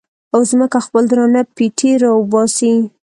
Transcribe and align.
او 0.33 0.39
ځمکه 0.49 0.79
خپل 0.85 1.03
درانه 1.11 1.41
پېټي 1.55 1.91
را 2.01 2.11
وباسي 2.15 2.73